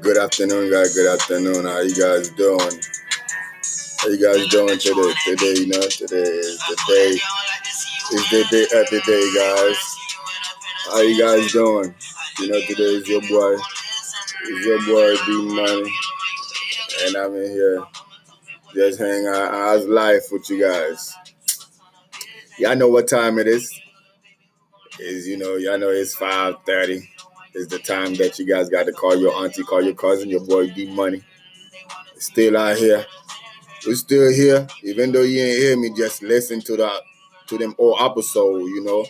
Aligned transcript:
Good 0.00 0.16
afternoon, 0.16 0.70
guys. 0.70 0.94
Good 0.94 1.12
afternoon. 1.12 1.66
How 1.66 1.80
you 1.80 1.94
guys 1.94 2.30
doing? 2.30 2.80
How 4.00 4.08
you 4.08 4.22
guys 4.22 4.48
doing 4.48 4.78
today? 4.78 5.14
Today, 5.26 5.60
you 5.60 5.66
know, 5.66 5.82
today 5.82 6.16
is 6.16 6.58
the 6.58 6.76
day. 6.88 7.18
Is 8.14 8.30
the 8.30 8.44
day 8.50 8.62
at 8.78 8.88
the 8.90 9.00
day, 9.04 9.32
guys. 9.36 9.96
How 10.86 11.00
you 11.02 11.20
guys 11.20 11.52
doing? 11.52 11.94
You 12.38 12.48
know, 12.48 12.60
today 12.62 12.82
is 12.82 13.06
your 13.06 13.20
boy. 13.20 13.60
Is 14.48 14.66
your 14.66 14.78
boy 14.86 15.14
D 15.26 15.54
Money, 15.54 15.92
and 17.04 17.16
I'm 17.16 17.36
in 17.36 17.50
here 17.50 17.84
just 18.74 18.98
hanging 18.98 19.26
out. 19.26 19.50
How's 19.50 19.84
life 19.84 20.24
with 20.32 20.48
you 20.48 20.62
guys? 20.62 21.14
Y'all 22.58 22.76
know 22.76 22.88
what 22.88 23.08
time 23.08 23.38
it 23.38 23.46
is. 23.46 23.78
Is 24.98 25.26
you 25.28 25.36
know, 25.36 25.56
y'all 25.56 25.78
know 25.78 25.90
it's 25.90 26.14
five 26.14 26.56
thirty 26.64 27.11
is 27.54 27.68
the 27.68 27.78
time 27.78 28.14
that 28.14 28.38
you 28.38 28.46
guys 28.46 28.68
got 28.68 28.86
to 28.86 28.92
call 28.92 29.16
your 29.16 29.34
auntie, 29.34 29.62
call 29.62 29.82
your 29.82 29.94
cousin, 29.94 30.28
your 30.28 30.44
boy 30.44 30.70
D 30.70 30.86
Money. 30.94 31.22
Still 32.16 32.56
out 32.56 32.76
here. 32.76 33.04
We're 33.86 33.94
still 33.94 34.32
here. 34.32 34.66
Even 34.82 35.12
though 35.12 35.22
you 35.22 35.42
ain't 35.42 35.58
hear 35.58 35.76
me, 35.76 35.92
just 35.96 36.22
listen 36.22 36.60
to 36.62 36.76
the 36.76 37.02
to 37.48 37.58
them 37.58 37.74
old 37.78 38.00
episode, 38.00 38.60
you 38.60 38.84
know. 38.84 39.04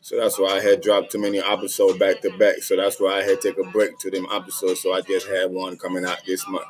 So 0.00 0.16
that's 0.16 0.38
why 0.38 0.58
I 0.58 0.60
had 0.60 0.82
dropped 0.82 1.12
too 1.12 1.18
many 1.18 1.38
episodes 1.38 1.98
back 1.98 2.20
to 2.20 2.36
back. 2.36 2.58
So 2.58 2.76
that's 2.76 3.00
why 3.00 3.20
I 3.20 3.22
had 3.22 3.40
take 3.40 3.56
a 3.58 3.64
break 3.70 3.98
to 4.00 4.10
them 4.10 4.26
episodes. 4.30 4.82
So 4.82 4.92
I 4.92 5.00
just 5.00 5.26
had 5.26 5.50
one 5.50 5.78
coming 5.78 6.04
out 6.04 6.18
this 6.26 6.46
month 6.46 6.66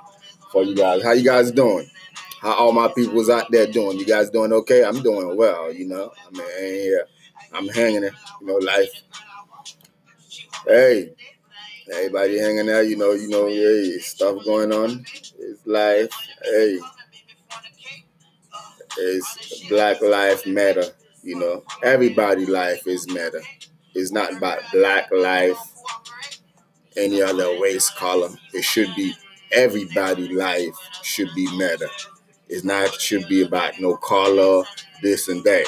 for 0.52 0.62
you 0.62 0.76
guys. 0.76 1.02
How 1.02 1.12
you 1.12 1.24
guys 1.24 1.50
doing? 1.50 1.90
How 2.40 2.54
all 2.54 2.72
my 2.72 2.88
peoples 2.94 3.28
out 3.28 3.50
there 3.50 3.66
doing? 3.66 3.98
You 3.98 4.06
guys 4.06 4.30
doing 4.30 4.52
okay? 4.52 4.84
I'm 4.84 5.02
doing 5.02 5.36
well, 5.36 5.72
you 5.72 5.86
know. 5.88 6.12
I 6.26 6.30
mean, 6.30 6.74
here. 6.74 7.06
I'm 7.52 7.68
hanging 7.68 8.04
it, 8.04 8.12
you 8.40 8.46
know, 8.46 8.56
life 8.56 8.90
Hey, 10.66 11.14
everybody 11.92 12.38
hanging 12.38 12.70
out, 12.70 12.86
you 12.86 12.96
know, 12.96 13.12
you 13.12 13.28
know, 13.28 13.48
hey, 13.48 13.98
stuff 13.98 14.44
going 14.44 14.72
on. 14.72 15.04
It's 15.38 15.66
life. 15.66 16.10
Hey, 16.42 16.78
it's 18.98 19.68
Black 19.68 20.00
Life 20.00 20.46
Matter. 20.46 20.84
You 21.22 21.38
know, 21.38 21.64
everybody 21.82 22.46
life 22.46 22.86
is 22.86 23.10
matter. 23.12 23.42
It's 23.94 24.12
not 24.12 24.36
about 24.36 24.60
black 24.72 25.10
life, 25.12 25.58
any 26.96 27.22
other 27.22 27.58
race 27.60 27.90
color. 27.90 28.30
It 28.52 28.62
should 28.64 28.94
be 28.96 29.14
everybody 29.52 30.28
life 30.34 30.76
should 31.02 31.28
be 31.34 31.46
matter. 31.58 31.88
It's 32.48 32.64
not 32.64 32.92
should 33.00 33.28
be 33.28 33.42
about 33.42 33.80
no 33.80 33.96
color, 33.96 34.64
this 35.02 35.28
and 35.28 35.44
that. 35.44 35.66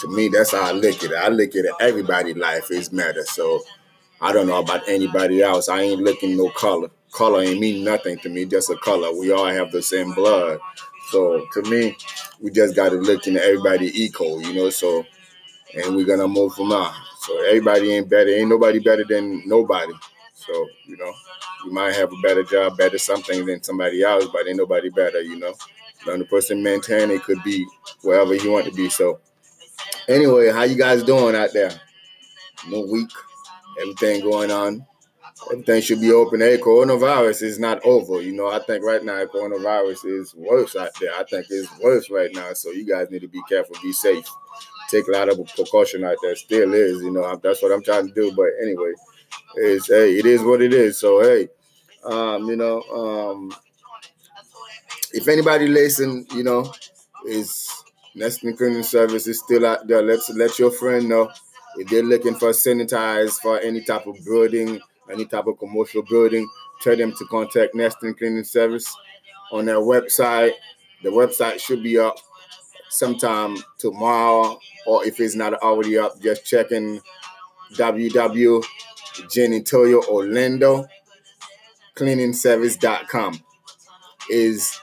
To 0.00 0.08
me, 0.08 0.28
that's 0.28 0.52
how 0.52 0.62
I 0.62 0.72
look 0.72 1.02
at 1.02 1.10
it. 1.10 1.16
I 1.16 1.28
look 1.28 1.50
at 1.50 1.64
it. 1.64 1.72
Everybody 1.80 2.34
life 2.34 2.70
is 2.70 2.92
matter. 2.92 3.24
So 3.24 3.62
I 4.20 4.32
don't 4.32 4.48
know 4.48 4.58
about 4.58 4.88
anybody 4.88 5.42
else. 5.42 5.68
I 5.68 5.82
ain't 5.82 6.02
looking 6.02 6.36
no 6.36 6.50
color. 6.50 6.90
Color 7.12 7.42
ain't 7.42 7.60
mean 7.60 7.84
nothing 7.84 8.18
to 8.18 8.28
me, 8.28 8.44
just 8.44 8.70
a 8.70 8.76
color. 8.76 9.16
We 9.16 9.32
all 9.32 9.46
have 9.46 9.70
the 9.70 9.82
same 9.82 10.12
blood. 10.12 10.58
So 11.10 11.46
to 11.54 11.62
me, 11.70 11.96
we 12.40 12.50
just 12.50 12.74
got 12.74 12.90
to 12.90 12.96
look 12.96 13.26
into 13.26 13.42
everybody 13.42 13.90
equal, 13.94 14.42
you 14.42 14.54
know. 14.54 14.70
So, 14.70 15.04
and 15.74 15.94
we're 15.94 16.04
gonna 16.04 16.28
move 16.28 16.54
from 16.54 16.68
now. 16.68 16.92
So 17.20 17.40
everybody 17.44 17.92
ain't 17.92 18.08
better. 18.08 18.30
Ain't 18.30 18.48
nobody 18.48 18.80
better 18.80 19.04
than 19.08 19.42
nobody. 19.46 19.92
So 20.34 20.52
you 20.86 20.96
know, 20.96 21.12
you 21.64 21.72
might 21.72 21.94
have 21.94 22.12
a 22.12 22.20
better 22.22 22.42
job, 22.42 22.76
better 22.76 22.98
something 22.98 23.46
than 23.46 23.62
somebody 23.62 24.02
else, 24.02 24.26
but 24.32 24.46
ain't 24.48 24.56
nobody 24.58 24.90
better, 24.90 25.20
you 25.20 25.38
know. 25.38 25.54
The 26.04 26.24
person 26.24 26.62
maintain 26.62 27.10
it 27.10 27.22
could 27.22 27.42
be 27.44 27.66
wherever 28.02 28.34
you 28.34 28.50
want 28.50 28.66
to 28.66 28.72
be. 28.72 28.88
So 28.88 29.20
anyway, 30.08 30.50
how 30.50 30.62
you 30.62 30.76
guys 30.76 31.02
doing 31.02 31.36
out 31.36 31.52
there? 31.52 31.70
No 32.68 32.80
week 32.80 33.10
everything 33.80 34.22
going 34.22 34.50
on. 34.50 34.86
Everything 35.52 35.80
should 35.82 36.00
be 36.00 36.12
open. 36.12 36.40
Hey, 36.40 36.58
coronavirus 36.58 37.42
is 37.42 37.58
not 37.58 37.84
over. 37.84 38.20
You 38.20 38.32
know, 38.32 38.48
I 38.48 38.58
think 38.60 38.84
right 38.84 39.04
now 39.04 39.24
coronavirus 39.26 40.20
is 40.20 40.34
worse 40.34 40.74
out 40.74 40.90
there. 41.00 41.14
I 41.14 41.24
think 41.24 41.46
it's 41.48 41.68
worse 41.78 42.10
right 42.10 42.30
now. 42.34 42.52
So 42.54 42.70
you 42.70 42.84
guys 42.84 43.10
need 43.10 43.20
to 43.20 43.28
be 43.28 43.42
careful, 43.48 43.76
be 43.82 43.92
safe. 43.92 44.26
Take 44.90 45.06
a 45.06 45.12
lot 45.12 45.28
of 45.28 45.38
precaution 45.54 46.04
out 46.04 46.16
there. 46.22 46.34
Still 46.34 46.74
is, 46.74 47.02
you 47.02 47.10
know, 47.10 47.36
that's 47.42 47.62
what 47.62 47.72
I'm 47.72 47.82
trying 47.82 48.08
to 48.08 48.14
do. 48.14 48.32
But 48.32 48.48
anyway, 48.60 48.92
it's 49.56 49.88
hey, 49.88 50.18
it 50.18 50.26
is 50.26 50.42
what 50.42 50.60
it 50.60 50.74
is. 50.74 50.98
So 50.98 51.22
hey, 51.22 51.48
um, 52.04 52.48
you 52.48 52.56
know, 52.56 52.82
um, 52.82 53.54
if 55.12 55.28
anybody 55.28 55.68
listen, 55.68 56.26
you 56.34 56.42
know, 56.42 56.72
is 57.26 57.70
Nesting 58.14 58.56
Cleaning 58.56 58.82
Service 58.82 59.26
is 59.26 59.40
still 59.40 59.66
out 59.66 59.86
there. 59.86 60.02
Let's 60.02 60.30
let 60.30 60.58
your 60.58 60.70
friend 60.70 61.08
know 61.08 61.30
if 61.76 61.88
they're 61.88 62.02
looking 62.02 62.34
for 62.34 62.50
sanitized 62.50 63.40
for 63.40 63.58
any 63.60 63.82
type 63.82 64.06
of 64.06 64.16
building, 64.24 64.80
any 65.10 65.24
type 65.26 65.46
of 65.46 65.58
commercial 65.58 66.02
building, 66.02 66.48
tell 66.82 66.96
them 66.96 67.12
to 67.12 67.24
contact 67.26 67.74
Nesting 67.74 68.14
Cleaning 68.14 68.44
Service 68.44 68.94
on 69.52 69.66
their 69.66 69.76
website. 69.76 70.52
The 71.02 71.10
website 71.10 71.60
should 71.60 71.82
be 71.82 71.98
up 71.98 72.16
sometime 72.90 73.56
tomorrow, 73.78 74.58
or 74.86 75.04
if 75.04 75.20
it's 75.20 75.34
not 75.34 75.54
already 75.54 75.98
up, 75.98 76.20
just 76.20 76.44
checking 76.44 77.00
Orlando 80.08 80.86
cleaningservice.com 81.98 83.42
is 84.30 84.80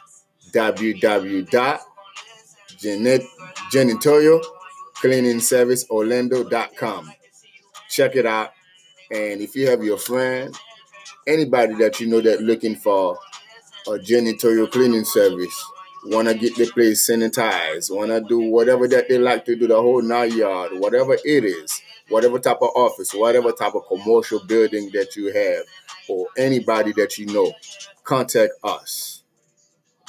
www.genitoyo 5.04 5.88
cleaningserviceorlando.com. 5.90 7.12
Check 7.90 8.16
it 8.16 8.26
out. 8.26 8.52
And 9.12 9.42
if 9.42 9.56
you 9.56 9.70
have 9.70 9.84
your 9.84 9.98
friend, 9.98 10.56
anybody 11.28 11.76
that 11.76 12.00
you 12.00 12.08
know 12.08 12.22
that 12.22 12.42
looking 12.42 12.76
for 12.76 13.18
a 13.88 13.92
janitorial 13.92 14.72
cleaning 14.72 15.06
service, 15.06 15.64
want 16.06 16.28
to 16.28 16.34
get 16.34 16.56
the 16.56 16.66
place 16.68 17.10
sanitized, 17.10 17.96
want 17.96 18.10
to 18.10 18.22
do 18.22 18.40
whatever 18.40 18.88
that 18.88 19.10
they 19.10 19.18
like 19.18 19.46
to 19.46 19.56
do, 19.56 19.68
the 19.68 19.76
whole 19.76 20.02
night 20.02 20.34
yard, 20.34 20.72
whatever 20.74 21.14
it 21.24 21.44
is, 21.44 21.82
whatever 22.10 22.40
type 22.40 22.58
of 22.62 22.70
office, 22.76 23.14
whatever 23.14 23.52
type 23.52 23.76
of 23.76 23.88
commercial 23.88 24.44
building 24.46 24.90
that 24.94 25.16
you 25.16 25.32
have, 25.34 25.64
or 26.10 26.28
anybody 26.38 26.92
that 26.94 27.18
you 27.18 27.26
know, 27.28 27.52
contact 28.04 28.54
us 28.64 29.24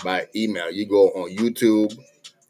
by 0.05 0.27
email. 0.35 0.71
You 0.71 0.87
go 0.87 1.09
on 1.09 1.35
YouTube, 1.35 1.99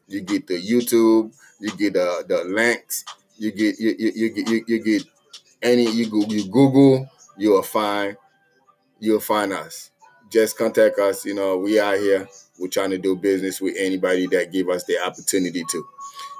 you 0.07 0.21
get 0.21 0.47
the 0.47 0.61
YouTube 0.61 1.33
you 1.59 1.71
get 1.71 1.95
uh, 1.95 2.23
the 2.27 2.43
links, 2.45 3.05
you 3.37 3.51
get 3.51 3.79
you, 3.79 3.95
you, 3.97 4.11
you 4.15 4.29
get 4.29 4.49
you, 4.49 4.65
you 4.67 4.83
get 4.83 5.03
any 5.61 5.89
you 5.89 6.09
go 6.09 6.21
you 6.27 6.47
Google, 6.49 7.09
you'll 7.37 7.63
find 7.63 8.17
you'll 8.99 9.19
find 9.19 9.53
us. 9.53 9.91
Just 10.29 10.57
contact 10.57 10.99
us. 10.99 11.25
You 11.25 11.35
know, 11.35 11.57
we 11.57 11.79
are 11.79 11.95
here. 11.95 12.27
We're 12.59 12.67
trying 12.67 12.89
to 12.89 12.97
do 12.97 13.15
business 13.15 13.61
with 13.61 13.75
anybody 13.77 14.27
that 14.27 14.51
give 14.51 14.69
us 14.69 14.83
the 14.83 14.99
opportunity 14.99 15.63
to. 15.71 15.85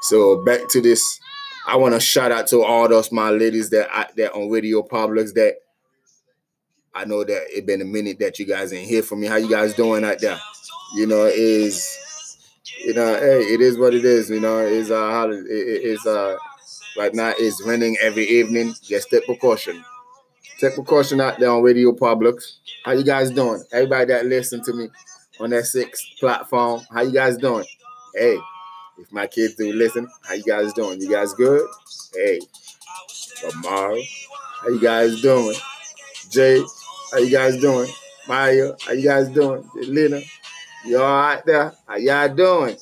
So 0.02 0.44
back 0.44 0.68
to 0.70 0.82
this. 0.82 1.20
I 1.68 1.76
want 1.76 1.94
to 1.96 2.00
shout 2.00 2.32
out 2.32 2.48
to 2.48 2.64
all 2.64 2.88
those 2.88 3.12
my 3.12 3.30
ladies 3.30 3.70
that 3.72 3.90
out 3.92 4.16
there 4.16 4.34
on 4.34 4.50
Radio 4.50 4.84
Publics 4.84 5.34
that 5.34 5.56
I 6.94 7.06
know 7.06 7.24
that 7.24 7.46
it 7.56 7.66
been 7.66 7.82
a 7.82 7.86
minute 7.86 8.20
that 8.20 8.40
you 8.40 8.46
guys 8.46 8.74
ain't 8.74 8.90
hear 8.90 9.04
from 9.04 9.20
me. 9.20 9.28
How 9.28 9.36
you 9.36 9.50
guys 9.50 9.74
doing 9.74 10.04
out 10.04 10.20
there? 10.20 10.40
You 10.96 11.06
know, 11.06 11.26
is 11.26 11.98
you 12.80 12.94
know, 12.94 13.14
hey, 13.16 13.42
it 13.54 13.62
is 13.62 13.78
what 13.78 13.94
it 13.94 14.06
is. 14.06 14.30
You 14.30 14.40
know, 14.40 14.60
it's 14.60 14.90
uh, 14.90 15.12
how 15.12 15.30
it, 15.30 15.46
it's 15.48 16.06
uh, 16.06 16.38
right 16.98 17.14
now 17.14 17.34
it's 17.38 17.62
raining 17.66 17.98
every 18.02 18.26
evening. 18.26 18.74
Just 18.84 19.10
take 19.10 19.26
precaution. 19.26 19.84
Take 20.60 20.76
precaution 20.76 21.22
out 21.22 21.40
there 21.40 21.52
on 21.52 21.62
Radio 21.62 21.94
Publics. 21.94 22.60
How 22.84 22.94
you 22.94 23.04
guys 23.04 23.32
doing? 23.32 23.64
Everybody 23.72 24.06
that 24.14 24.26
listen 24.26 24.64
to 24.64 24.74
me 24.74 24.90
on 25.40 25.52
that 25.52 25.66
sixth 25.66 26.04
platform, 26.20 26.82
how 26.92 27.02
you 27.02 27.12
guys 27.12 27.38
doing? 27.38 27.66
Hey, 28.16 28.38
if 28.98 29.12
my 29.12 29.28
kids 29.28 29.56
do 29.56 29.72
listen, 29.74 30.08
how 30.24 30.34
you 30.34 30.44
guys 30.44 30.74
doing? 30.74 31.00
You 31.00 31.10
guys 31.10 31.34
good? 31.34 31.62
Hey, 32.16 32.40
Lamar, 33.44 33.96
how 34.62 34.70
you 34.70 34.80
guys 34.80 35.22
doing? 35.22 35.56
Jay, 36.30 36.64
how 37.12 37.20
you 37.20 37.30
guys 37.32 37.58
doing? 37.58 37.90
Maya, 38.28 38.74
how 38.86 38.94
you 38.94 39.04
guys 39.04 39.30
doing? 39.30 39.70
Lena, 39.76 40.20
you 40.86 41.02
all 41.02 41.20
right 41.20 41.46
there? 41.46 41.74
How 41.88 41.98
y'all 41.98 42.34
doing? 42.34 42.78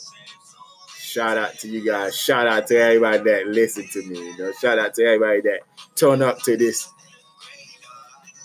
Shout 0.97 1.38
out 1.38 1.57
to 1.59 1.69
you 1.69 1.86
guys. 1.86 2.18
Shout 2.18 2.45
out 2.47 2.68
to 2.68 2.77
everybody 2.77 3.19
that 3.19 3.47
listen 3.47 3.88
to 3.94 4.03
me. 4.03 4.19
You 4.19 4.38
know, 4.38 4.51
shout 4.51 4.77
out 4.77 4.94
to 4.95 5.06
everybody 5.06 5.42
that 5.42 5.62
turn 5.95 6.21
up 6.21 6.39
to 6.44 6.57
this 6.57 6.89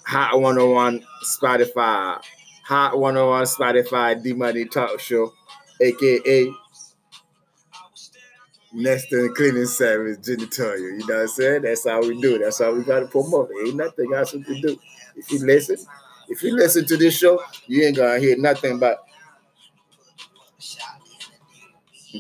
Hot 0.07 0.41
101 0.41 1.05
Spotify, 1.25 2.21
Hot 2.65 2.99
101 2.99 3.45
Spotify 3.45 4.23
D 4.23 4.33
Money 4.33 4.65
Talk 4.67 5.01
Show, 5.01 5.33
aka 5.81 6.53
Nesting 8.73 9.35
Cleaning 9.35 9.67
Service 9.67 10.19
Genitalia. 10.19 10.79
You 10.79 11.07
know 11.07 11.15
what 11.15 11.21
I'm 11.23 11.29
saying? 11.29 11.63
That's 11.63 11.89
how 11.89 12.01
we 12.01 12.21
do. 12.21 12.39
That's 12.39 12.61
how 12.61 12.73
we 12.73 12.85
gotta 12.85 13.07
promote. 13.07 13.51
Ain't 13.67 13.77
nothing 13.77 14.13
else 14.15 14.33
we 14.33 14.43
can 14.45 14.61
do. 14.61 14.79
If 15.17 15.31
you 15.33 15.41
listen, 15.41 15.77
if 16.29 16.43
you 16.43 16.55
listen 16.55 16.87
to 16.87 16.97
this 16.97 17.19
show, 17.19 17.43
you 17.67 17.83
ain't 17.83 17.97
gonna 17.97 18.21
hear 18.21 18.37
nothing 18.37 18.79
but 18.79 19.01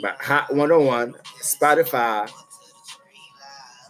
but 0.01 0.17
Hot 0.21 0.55
101, 0.55 1.15
Spotify, 1.43 2.31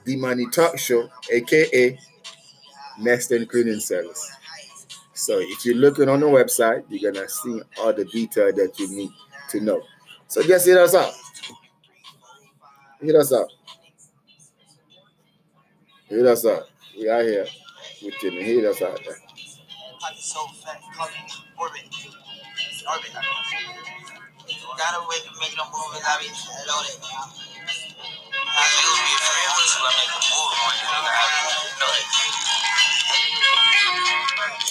D 0.04 0.16
Money 0.16 0.46
Talk 0.50 0.78
Show, 0.78 1.08
aka 1.30 1.98
Next 2.98 3.32
Cleaning 3.48 3.80
Service. 3.80 4.30
So 5.14 5.38
if 5.38 5.64
you're 5.66 5.76
looking 5.76 6.08
on 6.08 6.20
the 6.20 6.26
website, 6.26 6.84
you're 6.88 7.12
gonna 7.12 7.28
see 7.28 7.60
all 7.78 7.92
the 7.92 8.06
detail 8.06 8.52
that 8.54 8.78
you 8.78 8.88
need 8.88 9.10
to 9.50 9.60
know. 9.60 9.82
So 10.28 10.42
just 10.42 10.66
hit 10.66 10.78
us 10.78 10.94
up. 10.94 11.12
Hit 13.00 13.14
us 13.14 13.32
up. 13.32 13.48
Hit 16.08 16.26
us 16.26 16.44
up. 16.44 16.68
We 16.96 17.08
are 17.08 17.22
here 17.22 17.46
with 18.02 18.22
you. 18.22 18.30
Hit 18.30 18.64
us 18.64 18.78
there. 18.78 19.16
Gotta 24.78 25.00
wait 25.08 25.22
to 25.24 25.32
make 25.40 25.54
them 25.56 25.66
movies. 25.72 26.04
I 26.06 26.18
be 26.20 26.28
loaded. 26.68 26.98
I 28.44 28.64
use 28.80 29.00
me 29.02 29.14
for 29.18 29.32
real 29.34 29.54
until 29.60 29.84
I 29.86 29.92
make 29.98 30.12
a 30.12 30.20
move 30.20 30.54
on 30.64 30.74
you. 30.78 30.88
Know 31.80 31.90
that. 31.92 32.06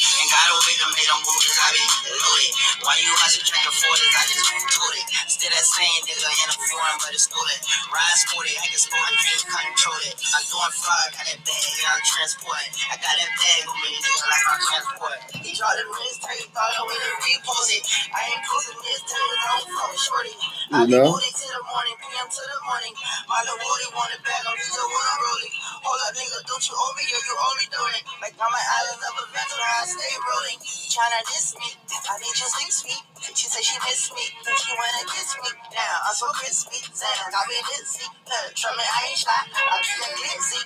Ain't 0.03 0.31
gotta 0.31 0.55
wait 0.67 0.77
to 0.81 0.87
make 0.95 1.07
them 1.07 1.21
movies, 1.25 1.57
I 1.61 1.67
be 1.73 1.83
loaded. 2.17 2.51
Why 2.83 2.95
you 3.03 3.13
hustle 3.19 3.43
drinking 3.45 3.75
40s, 3.77 4.15
I 4.17 4.23
just 4.27 4.49
told 4.73 4.95
it. 4.97 5.28
Still 5.39 5.55
that 5.55 5.63
same 5.63 6.03
nigga 6.03 6.19
in 6.19 6.49
a 6.51 6.57
foreign, 6.67 6.99
but 6.99 7.15
it's 7.15 7.23
stolen. 7.31 7.59
Ride 7.95 8.19
sporty, 8.27 8.59
I 8.59 8.67
can 8.75 8.75
sport, 8.75 9.07
I 9.07 9.15
can't 9.23 9.71
control 9.71 9.95
it. 10.03 10.19
I'm 10.35 10.43
doing 10.51 10.75
fraud, 10.83 11.07
got 11.15 11.23
that 11.31 11.39
bag, 11.47 11.63
yeah, 11.79 11.95
I'm 11.95 12.03
transporting. 12.03 12.71
I 12.91 12.99
got 12.99 13.15
that 13.15 13.31
bag 13.39 13.61
with 13.71 13.79
me, 13.79 13.91
nigga, 14.03 14.19
like 14.27 14.45
I'm 14.51 14.59
transport. 14.67 15.19
He 15.39 15.55
to 15.55 15.83
wrist, 15.95 16.27
take 16.27 16.43
thought 16.51 16.75
I 16.75 16.83
would 16.83 16.99
repost 17.23 17.71
it. 17.71 17.87
I 18.11 18.19
ain't 18.35 18.43
posting 18.51 18.83
this, 18.83 18.99
tell 19.07 19.23
you 19.23 19.39
don't 19.39 19.67
fuck 19.79 19.95
shorty. 19.95 20.35
I 20.75 20.83
be 20.83 20.99
booty 20.99 21.31
to 21.31 21.45
the 21.55 21.63
morning, 21.71 21.95
PM 22.03 22.27
to 22.27 22.43
the 22.43 22.59
morning. 22.67 22.93
My 23.31 23.39
little 23.39 23.63
woody 23.63 23.87
want 23.95 24.11
it 24.11 24.19
back, 24.27 24.43
I'm 24.43 24.59
just 24.59 24.75
a 24.75 24.83
wood, 24.91 25.07
I'm 25.07 25.19
rolling. 25.23 25.55
Hold 25.87 26.03
up, 26.03 26.19
nigga, 26.19 26.37
don't 26.51 26.63
you 26.67 26.75
owe 26.75 26.91
me, 26.99 27.03
yeah, 27.15 27.23
you 27.23 27.35
doing 27.71 27.95
it. 27.95 28.03
Like 28.39 28.47
I'm 28.47 28.55
island 28.55 29.03
of 29.03 29.19
a 29.19 29.25
venture, 29.35 29.67
I 29.67 29.83
stay 29.83 30.15
rolling. 30.23 30.59
Tryna 30.63 31.27
diss 31.27 31.59
me, 31.59 31.75
I 31.75 32.15
need 32.23 32.37
you 32.39 32.47
six 32.47 32.87
feet. 32.87 33.03
She 33.35 33.51
said 33.51 33.59
she 33.67 33.75
miss 33.83 34.15
me, 34.15 34.31
she 34.31 34.71
wanna 34.79 35.03
kiss 35.11 35.35
me. 35.43 35.51
Now 35.75 36.07
I'm 36.07 36.15
so 36.15 36.31
crispy, 36.31 36.79
Sam, 36.87 37.35
I 37.35 37.43
been 37.51 37.67
dizzy. 37.67 38.07
Try 38.55 38.71
me, 38.79 38.83
I 38.87 39.11
ain't 39.11 39.19
shy, 39.19 39.27
I 39.35 39.75
keep 39.83 40.07
it 40.07 40.13
glitzy. 40.23 40.61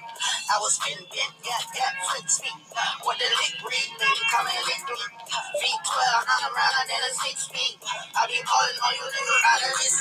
I 0.53 0.55
was 0.61 0.77
spinning 0.77 1.09
yeah, 1.17 1.57
yeah, 1.73 1.89
fritz 2.13 2.45
me. 2.45 2.53
What 3.09 3.17
the 3.17 3.25
lick 3.25 3.57
read, 3.65 3.89
baby, 3.97 4.21
come 4.29 4.45
and 4.45 4.63
lick 4.69 4.83
me. 4.93 5.01
Feet 5.57 5.81
12, 5.81 6.29
I'm 6.29 6.45
around, 6.53 6.85
then 6.85 7.01
a 7.01 7.11
six 7.25 7.49
feet. 7.49 7.81
I 8.13 8.21
be 8.29 8.37
calling 8.45 8.77
on 8.85 8.93
you, 9.01 9.07
nigga, 9.17 9.49
out 9.49 9.65
of 9.65 9.73
this. 9.81 9.97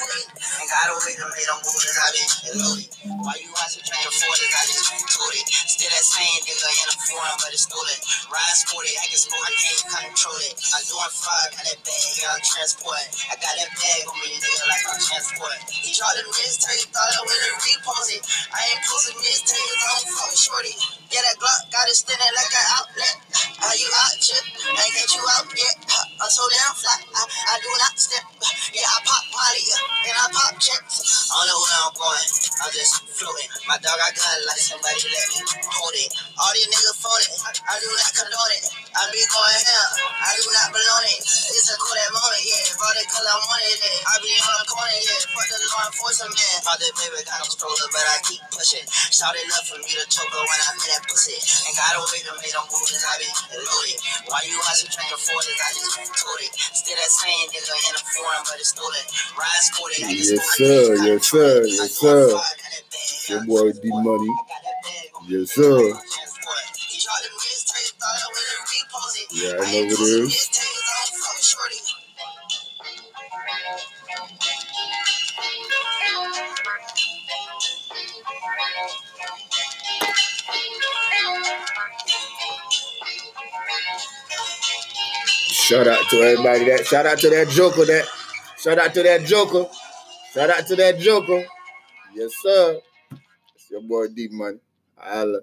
Ain't 0.60 0.68
gotta 0.68 0.92
wait 1.00 1.16
to 1.16 1.24
make 1.24 1.48
them 1.48 1.56
moves, 1.64 1.96
I 1.96 2.08
been 2.12 2.28
loaded. 2.60 2.90
Why 3.24 3.32
you 3.40 3.48
watching 3.56 3.80
afford 3.80 4.38
it, 4.44 4.52
I 4.60 4.62
just 4.68 4.92
it. 5.40 5.48
Still 5.48 5.90
that 5.90 6.04
same 6.04 6.40
nigga 6.44 6.68
in 6.68 6.88
a 6.91 6.91
foreign, 7.12 7.36
but 7.44 7.52
it's 7.52 7.68
stolen. 7.68 7.98
Ride 8.32 8.56
sporty, 8.56 8.92
I 8.96 9.04
can 9.12 9.20
sport, 9.20 9.44
I 9.44 9.52
can't 9.52 9.84
control 10.16 10.40
it. 10.48 10.56
I'm 10.72 10.84
doing 10.88 11.12
fraud, 11.12 11.48
got 11.52 11.64
that 11.68 11.80
bag, 11.84 12.08
yeah, 12.16 12.32
I'm 12.32 12.40
transport. 12.40 13.04
I 13.28 13.34
got 13.36 13.54
that 13.60 13.70
bag 13.76 14.00
on 14.08 14.16
me, 14.24 14.32
nigga, 14.40 14.64
like 14.72 14.84
I'm 14.88 14.96
transport. 14.96 15.58
He 15.68 15.92
tried 15.92 16.16
to 16.16 16.24
wrist 16.24 16.64
tape, 16.64 16.88
thought 16.88 17.12
I 17.12 17.20
would 17.20 17.60
repost 17.60 18.08
it. 18.16 18.22
I 18.48 18.60
ain't 18.72 18.82
posting 18.88 19.20
this 19.20 19.44
I 19.52 19.86
don't 20.00 20.08
fuck 20.16 20.32
shorty. 20.32 20.74
Yeah, 21.12 21.20
that 21.28 21.36
Glock 21.36 21.68
got 21.68 21.84
it 21.92 21.96
standing 21.96 22.24
like 22.32 22.52
an 22.56 22.66
outlet. 22.80 23.16
Are 23.68 23.76
you 23.76 23.88
out, 23.92 24.16
chip? 24.16 24.44
I 24.64 24.80
ain't 24.80 24.94
get 24.96 25.12
you 25.12 25.24
out 25.36 25.46
yet. 25.52 25.76
I'm 26.22 26.30
so 26.30 26.46
damn 26.54 26.70
fly, 26.78 27.02
I, 27.02 27.22
I 27.26 27.54
do 27.58 27.66
not 27.82 27.98
step. 27.98 28.22
Yeah, 28.70 28.86
I 28.86 29.02
pop 29.02 29.26
Molly, 29.34 29.66
and 30.06 30.14
I 30.14 30.30
pop 30.30 30.54
checks. 30.62 31.02
I 31.26 31.34
don't 31.34 31.50
know 31.50 31.58
where 31.58 31.78
I'm 31.82 31.94
going, 31.98 32.28
I'm 32.62 32.70
just 32.70 33.02
floating. 33.10 33.50
My 33.66 33.74
dog, 33.82 33.98
I 33.98 34.06
got 34.14 34.30
like 34.46 34.62
somebody 34.62 35.02
let 35.02 35.26
me 35.34 35.42
hold 35.66 35.98
it. 35.98 36.14
All 36.38 36.54
these 36.54 36.70
niggas 36.70 36.94
phone 37.02 37.26
it, 37.26 37.34
I, 37.42 37.50
I 37.74 37.74
do 37.82 37.90
not 37.90 38.10
condone 38.14 38.54
it. 38.54 38.64
I 38.94 39.02
be 39.10 39.18
going 39.26 39.60
hell, 39.66 39.90
I 40.22 40.30
do 40.38 40.46
not 40.46 40.68
belong 40.70 41.04
it. 41.10 41.20
It's 41.26 41.68
a 41.68 41.76
cool 41.82 41.90
that 41.98 42.10
moment, 42.14 42.31
It 42.98 43.08
cause 43.08 43.24
I 43.24 43.36
wanted 43.40 43.78
it. 43.80 44.00
I 44.04 44.14
be 44.20 44.30
on 44.36 44.56
the 44.60 44.66
corner, 44.68 45.00
yeah. 45.00 45.24
Fuck 45.32 45.48
the 45.48 45.58
law 45.72 45.84
enforcement, 45.88 46.32
man. 46.36 46.58
That 46.66 46.92
baby, 46.98 47.20
got 47.24 47.40
no 47.40 47.48
stroller, 47.48 47.88
but 47.88 48.04
I 48.04 48.16
keep 48.28 48.42
pushing. 48.52 48.84
Shout 49.08 49.32
it 49.32 49.48
for 49.64 49.80
me 49.80 49.92
to 49.96 50.04
choke 50.12 50.28
her 50.28 50.44
when 50.44 50.60
I 50.60 50.70
met 50.76 50.88
that 50.92 51.02
pussy. 51.08 51.38
And 51.40 51.72
got 51.72 51.96
away 51.96 52.20
to 52.28 52.32
make 52.36 52.52
them 52.52 52.66
moves, 52.68 53.00
I 53.00 53.14
be 53.16 53.28
loaded. 53.56 53.98
Why 54.28 54.44
you 54.44 54.58
to 54.60 55.00
afford 55.16 55.44
it? 55.48 55.56
I 55.56 55.68
just 55.72 55.96
told 56.20 56.40
it. 56.44 56.52
Still 56.52 56.96
that 57.00 57.10
same 57.12 57.48
nigga 57.48 57.72
in 57.72 57.94
a 57.96 58.02
foreign, 58.12 58.42
but 58.44 58.56
it's 58.60 58.76
stolen. 58.76 59.04
Ride 59.40 59.64
sporty, 59.64 59.98
I 60.04 60.08
Yes, 60.12 60.44
sir, 60.58 60.84
yes, 61.00 61.22
sir, 61.32 61.54
yes, 61.64 61.92
sir. 61.96 62.28
Your 63.32 63.44
boy 63.46 63.72
D 63.72 63.88
Money. 63.88 64.32
Yes, 65.28 65.52
sir. 65.56 65.96
Yeah, 69.32 69.56
I 69.60 69.72
know 69.72 69.84
what 69.88 70.00
it 70.00 70.28
is. 70.28 70.51
Shout 85.72 85.88
out 85.88 86.06
to 86.10 86.16
everybody 86.18 86.64
that 86.66 86.84
shout 86.84 87.06
out 87.06 87.18
to 87.20 87.30
that 87.30 87.48
Joker 87.48 87.86
that 87.86 88.04
shout 88.58 88.78
out 88.78 88.92
to 88.92 89.02
that 89.04 89.24
Joker. 89.24 89.66
Shout 90.34 90.50
out 90.50 90.66
to 90.66 90.76
that 90.76 90.98
Joker. 90.98 91.46
Yes, 92.14 92.30
sir. 92.42 92.78
It's 93.54 93.70
your 93.70 93.80
boy 93.80 94.08
D 94.08 94.28
Money. 94.30 94.58
Holla. 94.98 95.40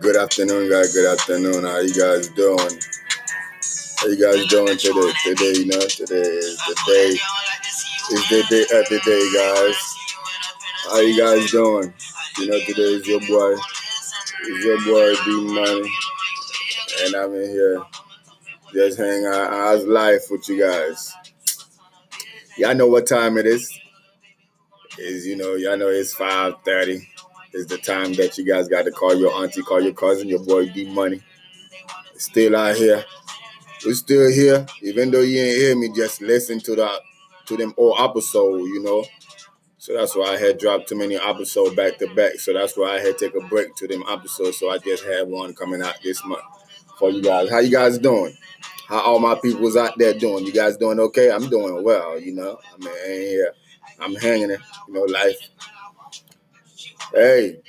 Good 0.00 0.16
afternoon, 0.16 0.70
guys. 0.70 0.94
Good 0.94 1.12
afternoon. 1.12 1.64
How 1.64 1.80
you 1.80 1.92
guys 1.92 2.28
doing? 2.28 2.80
How 3.98 4.06
you 4.06 4.16
guys 4.16 4.46
doing 4.46 4.78
today? 4.78 5.12
Today, 5.22 5.52
you 5.52 5.66
know, 5.66 5.84
today 5.84 6.32
is 6.32 6.56
the 6.56 6.76
day. 6.86 7.08
Is 8.10 8.28
the 8.30 8.42
day 8.48 8.62
at 8.72 8.88
the 8.88 9.00
day, 9.04 9.24
guys. 9.36 9.96
How 10.84 11.00
you 11.00 11.20
guys 11.20 11.50
doing? 11.50 11.92
You 12.38 12.46
know, 12.46 12.58
today 12.64 12.96
is 12.96 13.06
your 13.06 13.20
boy. 13.20 13.52
Is 14.48 14.64
your 14.64 14.82
boy 14.86 15.14
D 15.26 15.52
Money. 15.52 15.90
And 17.04 17.14
I'm 17.14 17.34
in 17.34 17.50
here 17.50 17.82
just 18.72 18.98
hanging 18.98 19.26
out. 19.26 19.50
How's 19.50 19.84
life 19.84 20.22
with 20.30 20.48
you 20.48 20.60
guys? 20.60 21.14
Y'all 22.56 22.74
know 22.74 22.88
what 22.88 23.06
time 23.06 23.38
it 23.38 23.46
is. 23.46 23.78
Is 24.98 25.26
you 25.26 25.36
know, 25.36 25.54
y'all 25.54 25.76
know 25.76 25.88
it's 25.88 26.14
5:30 26.14 27.06
is 27.52 27.66
the 27.66 27.78
time 27.78 28.14
that 28.14 28.36
you 28.36 28.44
guys 28.44 28.66
got 28.66 28.84
to 28.84 28.90
call 28.90 29.14
your 29.14 29.32
auntie, 29.32 29.62
call 29.62 29.80
your 29.80 29.92
cousin, 29.92 30.28
your 30.28 30.44
boy 30.44 30.68
D 30.70 30.92
Money. 30.92 31.22
Still 32.16 32.56
out 32.56 32.76
here. 32.76 33.04
We're 33.86 33.94
still 33.94 34.28
here. 34.32 34.66
Even 34.82 35.12
though 35.12 35.20
you 35.20 35.40
ain't 35.40 35.56
hear 35.56 35.76
me, 35.76 35.92
just 35.94 36.20
listen 36.20 36.58
to 36.60 36.74
the 36.74 37.00
to 37.46 37.56
them 37.56 37.74
old 37.76 38.00
episode, 38.00 38.64
you 38.64 38.82
know. 38.82 39.04
So 39.76 39.94
that's 39.94 40.16
why 40.16 40.34
I 40.34 40.36
had 40.36 40.58
dropped 40.58 40.88
too 40.88 40.96
many 40.96 41.16
episodes 41.16 41.76
back 41.76 41.98
to 41.98 42.12
back. 42.14 42.40
So 42.40 42.52
that's 42.54 42.76
why 42.76 42.96
I 42.96 42.98
had 42.98 43.18
to 43.18 43.30
take 43.30 43.40
a 43.40 43.46
break 43.46 43.76
to 43.76 43.86
them 43.86 44.02
episodes. 44.08 44.58
So 44.58 44.68
I 44.70 44.78
just 44.78 45.04
had 45.04 45.28
one 45.28 45.54
coming 45.54 45.80
out 45.80 46.02
this 46.02 46.24
month 46.24 46.42
for 46.98 47.10
you 47.10 47.22
guys. 47.22 47.50
How 47.50 47.58
you 47.58 47.70
guys 47.70 47.98
doing? 47.98 48.36
How 48.86 49.00
all 49.00 49.18
my 49.18 49.34
peoples 49.42 49.76
out 49.76 49.98
there 49.98 50.14
doing? 50.14 50.46
You 50.46 50.52
guys 50.52 50.76
doing 50.76 50.98
okay? 51.00 51.30
I'm 51.30 51.48
doing 51.48 51.84
well, 51.84 52.18
you 52.18 52.34
know. 52.34 52.58
I 52.74 52.84
mean, 52.84 52.94
here. 53.04 53.54
I'm 54.00 54.14
hanging 54.14 54.50
it, 54.50 54.60
you 54.86 54.94
know, 54.94 55.02
life 55.02 55.36
hey, 57.14 57.60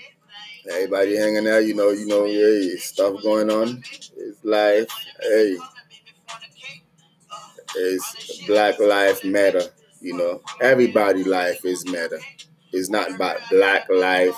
everybody 0.70 1.18
hanging 1.18 1.48
out, 1.48 1.66
you 1.66 1.76
know, 1.76 1.90
you 1.90 2.08
know, 2.08 2.26
hey, 2.26 2.76
stuff 2.78 3.22
going 3.24 3.50
on. 3.50 3.82
It's 4.18 4.44
life. 4.44 4.90
Hey, 5.22 5.58
it's 7.76 8.46
Black 8.48 8.80
Life 8.80 9.24
Matter. 9.24 9.64
You 10.02 10.18
know, 10.18 10.42
everybody 10.62 11.24
life 11.24 11.66
is 11.66 11.86
matter. 11.90 12.20
It's 12.72 12.90
not 12.90 13.14
about 13.14 13.38
black 13.52 13.88
life, 13.90 14.36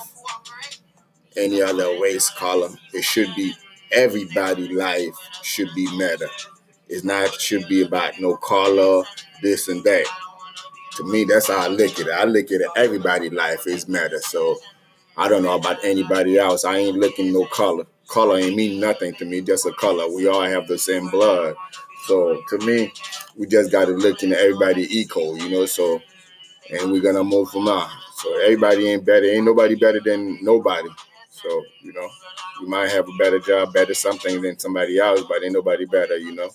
any 1.37 1.61
other 1.61 1.99
race 2.01 2.29
color. 2.31 2.69
It 2.93 3.03
should 3.03 3.33
be 3.35 3.53
everybody 3.91 4.73
life 4.73 5.15
should 5.43 5.69
be 5.75 5.85
matter. 5.97 6.27
It's 6.89 7.03
not 7.03 7.33
should 7.39 7.67
be 7.67 7.83
about 7.83 8.19
no 8.19 8.35
color, 8.37 9.03
this 9.41 9.67
and 9.67 9.83
that. 9.83 10.05
To 10.97 11.03
me, 11.05 11.23
that's 11.23 11.47
how 11.47 11.57
I 11.57 11.67
look 11.67 11.93
at 11.99 12.07
it. 12.07 12.11
I 12.11 12.25
look 12.25 12.45
at 12.45 12.61
it. 12.61 12.67
Everybody 12.75 13.29
life 13.29 13.65
is 13.67 13.87
matter. 13.87 14.19
So 14.19 14.57
I 15.17 15.27
don't 15.27 15.43
know 15.43 15.55
about 15.55 15.83
anybody 15.83 16.37
else. 16.37 16.65
I 16.65 16.77
ain't 16.77 16.97
looking 16.97 17.33
no 17.33 17.45
color. 17.45 17.85
Color 18.07 18.39
ain't 18.39 18.55
mean 18.55 18.79
nothing 18.79 19.13
to 19.15 19.25
me, 19.25 19.41
just 19.41 19.65
a 19.65 19.71
color. 19.73 20.13
We 20.13 20.27
all 20.27 20.41
have 20.41 20.67
the 20.67 20.77
same 20.77 21.09
blood. 21.09 21.55
So 22.07 22.41
to 22.49 22.57
me, 22.59 22.91
we 23.37 23.47
just 23.47 23.71
gotta 23.71 23.91
look 23.91 24.21
into 24.23 24.37
everybody 24.39 24.87
equal, 24.89 25.37
you 25.37 25.49
know. 25.49 25.65
So 25.65 26.01
and 26.71 26.91
we're 26.91 27.01
gonna 27.01 27.23
move 27.23 27.49
from 27.49 27.65
there. 27.65 27.87
So 28.15 28.39
everybody 28.41 28.89
ain't 28.89 29.05
better. 29.05 29.25
Ain't 29.25 29.45
nobody 29.45 29.75
better 29.75 29.99
than 30.03 30.43
nobody. 30.43 30.89
So, 31.43 31.63
you 31.81 31.93
know, 31.93 32.07
you 32.61 32.67
might 32.67 32.91
have 32.91 33.07
a 33.07 33.17
better 33.17 33.39
job, 33.39 33.73
better 33.73 33.93
something 33.93 34.41
than 34.41 34.59
somebody 34.59 34.99
else, 34.99 35.21
but 35.27 35.43
ain't 35.43 35.53
nobody 35.53 35.85
better, 35.85 36.17
you 36.17 36.33
know. 36.33 36.49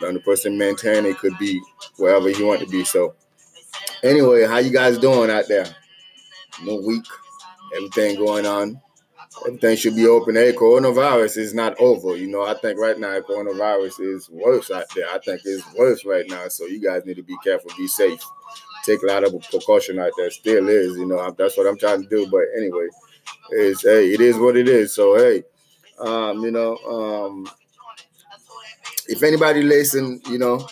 Another 0.00 0.20
person 0.20 0.56
maintain 0.56 1.04
it 1.04 1.18
could 1.18 1.36
be 1.38 1.60
wherever 1.96 2.30
you 2.30 2.46
want 2.46 2.60
to 2.60 2.66
be. 2.66 2.84
So 2.84 3.14
anyway, 4.02 4.46
how 4.46 4.58
you 4.58 4.72
guys 4.72 4.98
doing 4.98 5.30
out 5.30 5.46
there? 5.48 5.66
No 6.62 6.76
week 6.76 7.04
everything 7.76 8.16
going 8.16 8.46
on. 8.46 8.80
everything 9.46 9.76
should 9.76 9.96
be 9.96 10.06
open. 10.06 10.36
Hey, 10.36 10.52
coronavirus 10.52 11.38
is 11.38 11.54
not 11.54 11.78
over. 11.80 12.16
You 12.16 12.28
know, 12.28 12.44
I 12.44 12.54
think 12.54 12.78
right 12.78 12.98
now 12.98 13.18
coronavirus 13.20 14.00
is 14.00 14.28
worse 14.30 14.70
out 14.70 14.86
there. 14.94 15.08
I 15.10 15.18
think 15.18 15.42
it's 15.44 15.64
worse 15.74 16.04
right 16.04 16.24
now. 16.28 16.48
So 16.48 16.66
you 16.66 16.80
guys 16.80 17.04
need 17.04 17.16
to 17.16 17.22
be 17.22 17.36
careful, 17.44 17.70
be 17.76 17.86
safe, 17.86 18.22
take 18.84 19.02
a 19.02 19.06
lot 19.06 19.24
of 19.24 19.34
precaution 19.50 19.98
out 19.98 20.12
there. 20.16 20.30
Still 20.30 20.68
is, 20.68 20.96
you 20.96 21.06
know, 21.06 21.34
that's 21.36 21.56
what 21.56 21.66
I'm 21.66 21.78
trying 21.78 22.02
to 22.02 22.08
do. 22.08 22.26
But 22.30 22.44
anyway, 22.56 22.88
it's 23.50 23.82
hey, 23.82 24.12
it 24.12 24.20
is 24.20 24.36
what 24.36 24.56
it 24.56 24.68
is. 24.68 24.94
So 24.94 25.16
hey, 25.16 25.44
um, 25.98 26.42
you 26.42 26.50
know, 26.50 26.76
um, 26.78 27.50
if 29.08 29.22
anybody 29.22 29.62
listen, 29.62 30.20
you 30.28 30.38
know, 30.38 30.66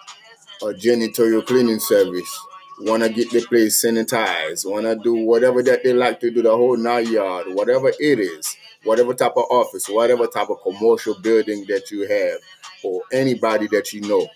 a 0.61 0.65
janitorial 0.65 1.45
cleaning 1.45 1.79
service, 1.79 2.37
want 2.81 3.03
to 3.03 3.09
get 3.09 3.31
the 3.31 3.41
place 3.41 3.83
sanitized, 3.83 4.69
want 4.69 4.85
to 4.85 4.95
do 4.95 5.13
whatever 5.13 5.63
that 5.63 5.83
they 5.83 5.93
like 5.93 6.19
to 6.19 6.29
do, 6.29 6.41
the 6.41 6.51
whole 6.51 6.77
night 6.77 7.07
yard, 7.07 7.47
whatever 7.49 7.91
it 7.99 8.19
is, 8.19 8.55
whatever 8.83 9.13
type 9.13 9.33
of 9.35 9.45
office, 9.49 9.87
whatever 9.89 10.27
type 10.27 10.49
of 10.49 10.61
commercial 10.61 11.19
building 11.21 11.65
that 11.67 11.91
you 11.91 12.07
have, 12.07 12.39
or 12.83 13.01
anybody 13.11 13.67
that 13.67 13.93
you 13.93 14.01
know, 14.01 14.27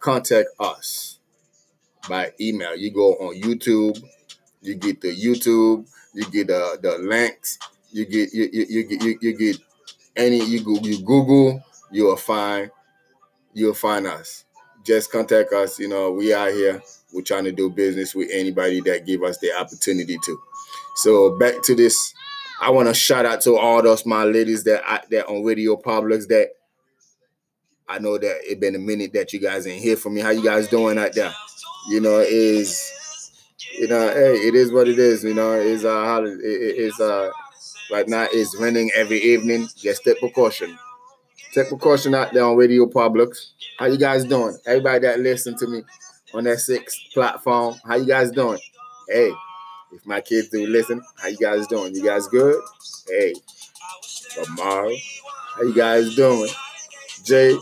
contact 0.00 0.48
us 0.58 1.18
by 2.08 2.32
email. 2.40 2.74
You 2.76 2.90
go 2.92 3.14
on 3.14 3.40
YouTube, 3.40 4.02
you 4.62 4.74
get 4.74 5.00
the 5.00 5.14
YouTube, 5.14 5.88
you 6.14 6.24
get 6.30 6.48
the, 6.48 6.78
the 6.80 6.98
links, 6.98 7.58
you 7.90 8.04
get 8.04 8.32
you, 8.32 8.48
you, 8.52 8.66
you 8.68 8.84
get 8.84 9.02
you, 9.02 9.18
you 9.20 9.36
get 9.36 9.56
any 10.16 10.44
you 10.44 10.62
Google, 10.62 10.86
you 10.86 11.02
Google, 11.02 11.62
you'll 11.90 12.16
find 12.16 12.70
you'll 13.54 13.74
find 13.74 14.06
us. 14.06 14.44
Just 14.84 15.12
contact 15.12 15.52
us. 15.52 15.78
You 15.78 15.88
know, 15.88 16.12
we 16.12 16.32
are 16.32 16.50
here. 16.50 16.82
We're 17.12 17.22
trying 17.22 17.44
to 17.44 17.52
do 17.52 17.70
business 17.70 18.14
with 18.14 18.28
anybody 18.32 18.80
that 18.82 19.06
give 19.06 19.22
us 19.22 19.38
the 19.38 19.52
opportunity 19.52 20.18
to. 20.24 20.40
So 20.96 21.38
back 21.38 21.62
to 21.64 21.74
this. 21.74 22.14
I 22.60 22.70
want 22.70 22.88
to 22.88 22.94
shout 22.94 23.24
out 23.24 23.40
to 23.42 23.56
all 23.56 23.82
those 23.82 24.04
my 24.04 24.24
ladies 24.24 24.64
that 24.64 24.82
out 24.86 25.08
there 25.10 25.28
on 25.28 25.44
Radio 25.44 25.76
Publics 25.76 26.26
that 26.26 26.50
I 27.88 27.98
know 27.98 28.18
that 28.18 28.50
it 28.50 28.60
been 28.60 28.74
a 28.74 28.78
minute 28.80 29.12
that 29.14 29.32
you 29.32 29.38
guys 29.38 29.66
ain't 29.66 29.82
hear 29.82 29.96
from 29.96 30.14
me. 30.14 30.20
How 30.20 30.30
you 30.30 30.42
guys 30.42 30.68
doing 30.68 30.98
out 30.98 31.14
there? 31.14 31.32
You 31.88 32.00
know, 32.00 32.18
is 32.18 32.92
you 33.78 33.88
know, 33.88 34.12
hey, 34.12 34.34
it 34.34 34.54
is 34.54 34.72
what 34.72 34.88
it 34.88 34.98
is. 34.98 35.24
You 35.24 35.34
know, 35.34 35.52
it's 35.52 35.84
uh, 35.84 36.04
how 36.04 36.24
it, 36.24 36.38
it's 36.42 37.00
uh, 37.00 37.30
right 37.90 38.08
now 38.08 38.26
it's 38.30 38.58
raining 38.60 38.90
every 38.94 39.18
evening. 39.18 39.68
Just 39.76 40.04
take 40.04 40.18
precaution. 40.18 40.78
Take 41.52 41.68
precaution 41.68 42.14
out 42.14 42.32
there 42.32 42.44
on 42.44 42.56
Radio 42.56 42.86
Publics. 42.86 43.52
How 43.78 43.86
you 43.86 43.98
guys 43.98 44.24
doing? 44.24 44.58
Everybody 44.66 45.00
that 45.00 45.20
listen 45.20 45.56
to 45.58 45.66
me 45.66 45.82
on 46.34 46.44
that 46.44 46.58
six 46.58 47.08
platform, 47.14 47.76
how 47.86 47.96
you 47.96 48.06
guys 48.06 48.30
doing? 48.30 48.58
Hey, 49.08 49.32
if 49.92 50.06
my 50.06 50.20
kids 50.20 50.48
do 50.48 50.66
listen, 50.66 51.02
how 51.16 51.28
you 51.28 51.36
guys 51.36 51.66
doing? 51.66 51.94
You 51.94 52.04
guys 52.04 52.26
good? 52.28 52.60
Hey, 53.06 53.34
tomorrow, 54.34 54.94
how 55.54 55.62
you 55.62 55.74
guys 55.74 56.14
doing? 56.14 56.50
Jay, 57.24 57.56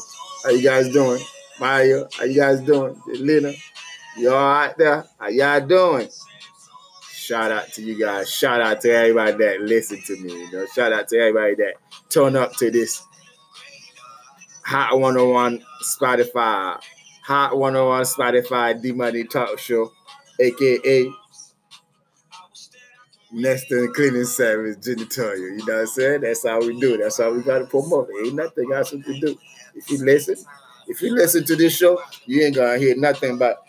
how 0.44 0.50
you 0.50 0.62
guys 0.62 0.88
doing? 0.90 1.22
Maya, 1.58 2.04
how 2.18 2.24
you 2.24 2.36
guys 2.36 2.60
doing? 2.60 3.00
Lena, 3.06 3.52
you 4.16 4.30
all 4.30 4.52
right 4.52 4.76
there? 4.76 5.06
How 5.18 5.28
y'all 5.28 5.60
doing? 5.66 6.08
Shout 7.12 7.50
out 7.50 7.72
to 7.72 7.82
you 7.82 7.98
guys. 7.98 8.30
Shout 8.30 8.60
out 8.60 8.80
to 8.82 8.90
everybody 8.90 9.32
that 9.32 9.60
listen 9.62 10.00
to 10.06 10.16
me. 10.20 10.32
You 10.32 10.52
know, 10.52 10.66
shout 10.66 10.92
out 10.92 11.08
to 11.08 11.18
everybody 11.18 11.54
that 11.56 11.74
turn 12.08 12.36
up 12.36 12.54
to 12.56 12.70
this 12.70 13.02
Hot 14.64 14.98
101 14.98 15.64
Spotify, 15.82 16.80
Hot 17.24 17.56
101 17.56 18.02
Spotify 18.02 18.80
D 18.80 18.92
Money 18.92 19.24
Talk 19.24 19.58
Show, 19.58 19.92
aka 20.40 21.10
Nesting 23.36 23.92
Cleaning 23.92 24.24
Service 24.24 24.76
Genitalia. 24.78 25.36
You 25.36 25.66
know 25.66 25.74
what 25.74 25.80
I'm 25.80 25.86
saying? 25.88 26.22
That's 26.22 26.46
how 26.46 26.58
we 26.58 26.80
do. 26.80 26.96
That's 26.96 27.18
how 27.18 27.30
we 27.34 27.42
gotta 27.42 27.66
promote. 27.66 28.08
Ain't 28.24 28.34
nothing 28.34 28.72
else 28.72 28.92
we 28.92 29.02
can 29.02 29.20
do. 29.20 29.38
If 29.74 29.90
you 29.90 29.98
listen, 29.98 30.36
if 30.88 31.02
you 31.02 31.14
listen 31.14 31.44
to 31.44 31.54
this 31.54 31.76
show, 31.76 32.00
you 32.24 32.40
ain't 32.42 32.56
gonna 32.56 32.78
hear 32.78 32.96
nothing 32.96 33.36
but 33.36 33.62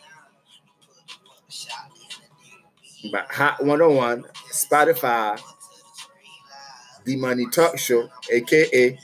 but 3.12 3.30
Hot 3.30 3.60
101, 3.60 4.24
Spotify, 4.52 5.38
D 7.06 7.18
Money 7.18 7.48
Talk 7.52 7.78
Show, 7.78 8.08
aka 8.32 8.98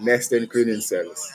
Nesting 0.00 0.46
Cleaning 0.46 0.80
Service. 0.80 1.30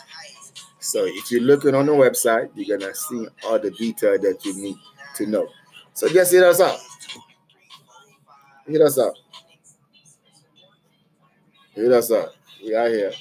So 0.80 1.06
if 1.06 1.30
you're 1.30 1.42
looking 1.42 1.76
on 1.76 1.86
the 1.86 1.92
website, 1.92 2.50
you're 2.56 2.80
gonna 2.80 2.96
see 2.96 3.28
all 3.46 3.60
the 3.60 3.70
detail 3.70 4.18
that 4.20 4.44
you 4.44 4.56
need 4.56 4.78
to 5.18 5.28
know. 5.28 5.48
So 5.94 6.10
just 6.10 6.32
hit 6.32 6.42
us 6.42 6.60
up. 6.60 6.80
Hit 8.66 8.80
us 8.80 8.98
up. 8.98 9.14
Hit 11.76 11.92
us 11.92 12.12
up. 12.12 12.34
We 12.64 12.74
are 12.74 12.88
here. 12.88 13.12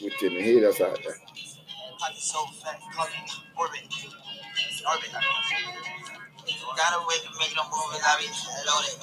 We 0.00 0.08
chilling. 0.16 0.42
Hit 0.42 0.64
us 0.64 0.80
out 0.80 0.98
there. 1.04 1.16
Gotta 6.76 7.00
wait 7.08 7.20
to 7.24 7.30
make 7.36 7.52
them 7.52 7.68
movies. 7.68 8.00
I 8.04 8.16
be 8.20 8.28
loaded. 8.64 8.96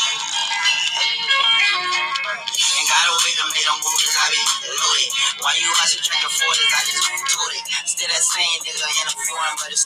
Ain't 2.76 2.88
gotta 2.92 3.12
wait 3.24 3.36
to 3.40 3.44
make 3.56 3.64
them 3.64 3.78
movies. 3.80 4.16
I 4.20 4.26
be 4.28 4.40
loaded. 4.68 5.08
Why 5.40 5.56
you 5.60 5.68
watching 5.80 6.04
drinking 6.04 6.28
40s? 6.28 6.76
I 6.76 6.80
just 6.84 7.08
Still 8.24 8.40
that 8.40 8.40
same 8.40 8.60
nigga 8.64 8.88
a 9.04 9.16
foreign, 9.20 9.56
but 9.60 9.68
it's 9.68 9.84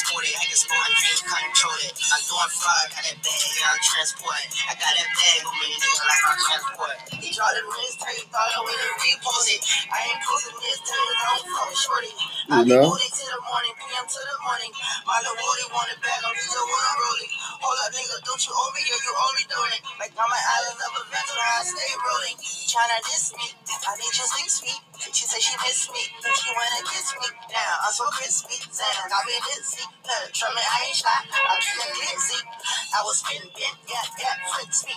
sporty, 0.00 0.32
I 0.32 0.44
can 0.48 0.56
sport, 0.56 0.80
I 0.80 0.96
can't 0.96 1.20
control 1.28 1.76
it. 1.84 1.92
I'm 1.92 2.22
doing 2.24 2.52
fraud, 2.56 2.86
got 2.88 3.04
that 3.04 3.18
bag, 3.20 3.44
yeah, 3.52 3.68
I'm 3.68 3.80
transporting. 3.84 4.48
I 4.64 4.72
got 4.80 4.92
that 4.96 5.08
bag 5.12 5.38
with 5.44 5.58
me, 5.60 5.68
nigga, 5.76 6.04
like 6.08 6.24
I'm 6.24 6.38
transport. 6.40 6.96
He 7.20 7.28
to 7.36 7.62
wrist, 7.68 8.00
he 8.00 8.24
thought 8.32 8.48
I 8.48 8.58
would 8.64 8.80
repost 8.96 9.48
it. 9.52 9.60
I 9.92 9.98
ain't 10.08 10.20
posting 10.24 10.56
this 10.56 10.80
till 10.88 10.96
I 10.96 11.36
don't 11.44 11.76
shorty. 11.76 12.12
I 12.48 12.56
be 12.64 12.72
booty 12.80 13.08
to 13.12 13.24
the 13.28 13.40
morning, 13.44 13.74
PM 13.76 14.04
to 14.08 14.20
the 14.24 14.36
morning. 14.48 14.72
My 15.04 15.20
little 15.20 15.36
woody 15.36 15.66
want 15.68 15.92
it 15.92 16.00
back, 16.00 16.24
I'm 16.24 16.32
what 16.32 16.80
I'm 16.80 16.96
rolling. 16.96 17.32
Hold 17.60 17.76
up, 17.84 17.92
nigga, 17.92 18.16
don't 18.24 18.40
you 18.40 18.52
owe 18.56 18.72
me, 18.72 18.80
yeah, 18.88 19.04
you 19.04 19.12
owe 19.20 19.32
me 19.36 19.44
doing 19.52 19.72
it. 19.76 19.82
Like 20.00 20.12
Mama 20.16 20.32
Island 20.32 20.80
of 20.80 20.92
a 20.96 21.02
I 21.12 21.60
stay 21.60 21.92
rolling. 22.00 22.36
Tryna 22.72 22.98
diss 23.04 23.36
me, 23.36 23.52
I 23.84 23.92
need 24.00 24.14
you 24.16 24.26
six 24.32 24.64
feet. 24.64 24.80
She 25.14 25.26
said 25.26 25.42
she 25.42 25.56
miss 25.62 25.90
me, 25.92 26.00
she 26.02 26.50
wanna 26.54 26.82
kiss 26.90 27.14
me. 27.22 27.28
Now 27.52 27.86
I'm 27.86 27.92
so 27.94 28.04
crispy, 28.12 28.58
saying 28.72 29.10
I 29.14 29.20
be 29.26 29.36
dizzy. 29.46 29.84
Try 30.34 30.50
me, 30.54 30.62
I 30.62 30.86
ain't 30.88 30.96
shy, 30.96 31.08
I 31.08 31.54
be 31.62 31.72
a 31.82 31.86
glitzy. 31.94 32.40
I 32.98 33.00
was 33.04 33.18
spinning, 33.22 33.50
yeah, 33.56 34.02
yeah, 34.18 34.36
fritz 34.54 34.86
me. 34.86 34.94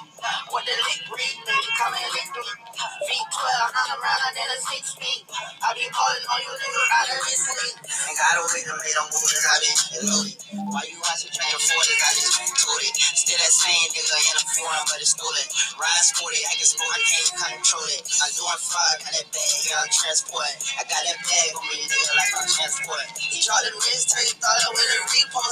What 0.52 0.66
the 0.66 0.74
lick 0.74 1.06
read, 1.14 1.38
baby, 1.46 1.70
come 1.78 1.94
and 1.96 2.14
lick 2.14 2.32
me. 2.34 2.77
Feet 2.98 3.28
12, 3.30 3.78
I'm 3.78 3.94
around, 4.02 4.22
and 4.26 4.34
then 4.34 4.50
a 4.50 4.58
six 4.58 4.98
feet. 4.98 5.22
I 5.30 5.70
be 5.78 5.86
calling 5.94 6.26
on 6.34 6.40
you, 6.42 6.54
nigga, 6.58 6.82
out 6.98 7.14
of 7.14 7.20
listening. 7.30 7.74
Ain't 7.78 8.18
got 8.18 8.42
a 8.42 8.44
way 8.50 8.62
to 8.66 8.74
make 8.74 8.96
them 8.98 9.06
movies, 9.14 9.46
I 9.46 9.56
be 9.62 9.72
loaded. 10.02 10.38
Why 10.74 10.82
you 10.90 10.98
watching 10.98 11.30
train 11.30 11.54
of 11.54 11.62
40s, 11.62 12.02
I 12.02 12.10
just 12.18 12.38
it. 12.42 12.96
Still 12.98 13.38
that 13.38 13.54
same 13.54 13.86
nigga 13.94 14.18
in 14.18 14.36
a 14.38 14.44
foreign, 14.50 14.86
but 14.90 14.98
it's 14.98 15.14
stolen. 15.14 15.48
Ride 15.78 16.06
sporty, 16.10 16.42
I 16.42 16.54
can 16.58 16.66
sport, 16.66 16.90
I 16.90 17.02
can't 17.06 17.30
control 17.62 17.86
it. 17.94 18.02
I 18.02 18.26
do 18.34 18.42
going 18.48 18.62
far, 18.64 18.90
got 19.04 19.12
that 19.14 19.28
bag, 19.30 19.54
yeah, 19.68 19.78
I'm 19.84 19.92
transport. 19.92 20.52
I 20.80 20.82
got 20.88 21.02
that 21.06 21.20
bag 21.22 21.50
on 21.54 21.66
me, 21.70 21.86
nigga, 21.86 22.12
like 22.18 22.32
I'm 22.34 22.48
transport. 22.50 23.06
He 23.20 23.38
tried 23.44 23.64
to 23.68 23.72
mistake, 23.78 24.40
thought 24.40 24.58
I 24.58 24.68
would 24.72 24.90
have 24.90 25.06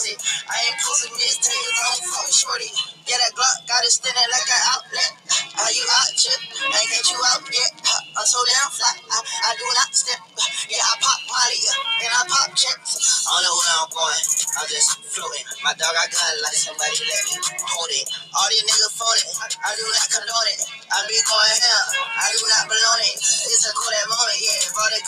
it. 0.07 0.17
I 0.47 0.55
ain't 0.65 0.77
posting 0.79 1.13
mistakes, 1.19 1.77
I 1.77 1.83
don't 1.93 2.03
fuck 2.09 2.29
shorty. 2.31 2.71
Yeah, 3.05 3.19
that 3.19 3.33
Glock 3.37 3.57
got 3.67 3.83
it 3.83 3.93
standing 3.93 4.29
like 4.31 4.49
an 4.49 4.61
outlet. 4.71 5.11
Are 5.59 5.73
you 5.73 5.85
out, 5.85 6.11
chip? 6.15 6.39
I 6.61 6.77
ain't 6.79 6.89
get 6.89 7.05
you 7.09 7.19
out 7.21 7.34
yet. 7.51 7.73
I'm 8.15 8.27
so 8.27 8.39
damn 8.47 8.71
fly, 8.71 8.93
I, 9.11 9.17
I 9.19 9.51
do 9.59 9.65
not 9.75 9.91
step. 9.91 10.21
Yeah, 10.71 10.79
I 10.79 10.93
pop 11.01 11.19
Molly, 11.27 11.59
yeah, 11.59 12.05
and 12.07 12.11
I 12.15 12.21
pop 12.29 12.49
checks. 12.55 13.25
I 13.27 13.35
don't 13.35 13.43
know 13.43 13.55
where 13.59 13.75
I'm 13.83 13.89
going, 13.91 14.23
I'm 14.61 14.67
just 14.71 14.89
floating. 15.11 15.45
My 15.63 15.73
dog, 15.75 15.93
I 15.95 16.07
got 16.07 16.31
like 16.43 16.55
somebody 16.55 16.95
let 17.03 17.23
me 17.27 17.35
hold 17.67 17.91
it. 17.91 18.07
All 18.35 18.47
these 18.51 18.63
niggas 18.63 18.93
phone 18.95 19.19
it, 19.19 19.27
I 19.59 19.71
do 19.75 19.83
not 19.83 20.07
condone 20.07 20.49
it. 20.55 20.61
I 20.93 20.97
be 21.09 21.17
going 21.25 21.57
hell, 21.59 21.85
I 22.21 22.25
do 22.31 22.41
not 22.47 22.63
belong 22.71 23.01
it. 23.11 23.19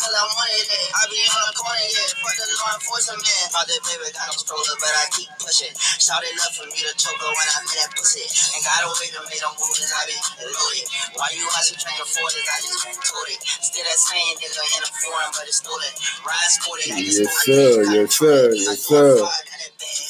Cause 0.08 0.16
I 0.16 0.24
wanted 0.24 0.68
it. 0.72 0.88
I 0.96 1.02
be 1.12 1.20
on 1.28 1.44
the 1.52 1.56
corner, 1.60 1.84
yeah. 1.84 2.08
Fuck 2.24 2.36
the 2.40 2.48
law 2.48 2.72
enforcement, 2.80 3.20
man. 3.20 3.46
That 3.52 3.82
baby, 3.84 4.08
got 4.16 4.28
no 4.32 4.36
stroller, 4.40 4.76
but 4.80 4.94
I 4.96 5.04
keep 5.12 5.30
pushing. 5.44 5.74
Shout 6.00 6.24
up 6.24 6.52
for 6.56 6.64
me 6.72 6.80
to 6.80 6.92
choke 6.96 7.20
her 7.20 7.28
when 7.28 7.48
I 7.52 7.60
hit 7.68 7.76
that 7.84 7.92
pussy. 7.92 8.24
And 8.24 8.64
got 8.64 8.88
away 8.88 9.12
to 9.12 9.20
make 9.28 9.42
them 9.44 9.52
moves, 9.60 9.92
I 9.92 10.02
be 10.08 10.16
loaded. 10.48 10.88
Why 11.20 11.28
you 11.36 11.44
trying 11.44 12.00
to 12.00 12.06
afford 12.08 12.32
it? 12.32 12.46
I 12.48 12.58
just 12.64 12.88
told 13.04 13.28
it. 13.28 13.40
Still 13.44 13.84
that 13.84 14.00
same 14.00 14.36
nigga 14.40 14.64
in 14.64 14.82
a 14.88 14.90
foreign, 15.04 15.32
but 15.36 15.46
it's 15.52 15.60
stolen. 15.60 15.94
Ride 16.24 16.52
sported, 16.56 16.96
I 16.96 17.04
Yes, 17.04 17.32
sir. 17.44 17.72
Yes, 17.92 18.10
sir. 18.16 18.40
Yes, 18.56 18.80
sir. 18.88 19.12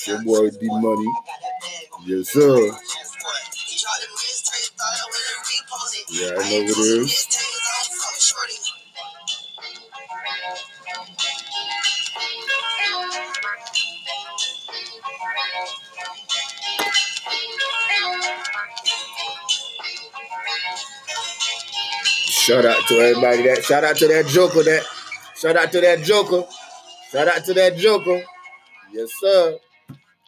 Your 0.05 0.21
boy 0.21 0.53
D 0.53 0.61
Money. 0.69 1.09
Yes, 2.05 2.29
sir. 2.29 2.69
Yeah, 6.09 6.37
I 6.37 6.45
know 6.45 6.69
it 6.69 6.77
is. 6.77 7.27
Shout 22.47 22.63
out 22.63 22.87
to 22.87 22.95
everybody 22.95 23.43
that 23.43 23.65
shout 23.65 23.83
out 23.83 23.97
to 23.97 24.07
that 24.07 24.25
Joker 24.27 24.63
that 24.63 24.85
shout 25.35 25.57
out 25.57 25.69
to 25.73 25.81
that 25.81 26.01
Joker. 26.03 26.47
Shout 27.11 27.27
out 27.27 27.43
to 27.43 27.53
that 27.53 27.75
Joker. 27.75 28.23
Yes, 28.93 29.09
sir. 29.19 29.57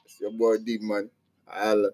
It's 0.04 0.20
your 0.20 0.32
boy 0.32 0.58
D 0.58 0.80
Money. 0.82 1.08
Holla. 1.48 1.92